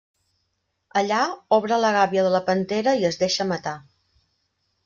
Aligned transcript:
Allà, 1.01 1.19
obre 1.59 1.77
la 1.83 1.93
gàbia 1.97 2.25
de 2.29 2.33
la 2.37 2.43
pantera 2.49 2.97
i 3.03 3.07
es 3.13 3.21
deixa 3.25 3.49
matar. 3.55 3.79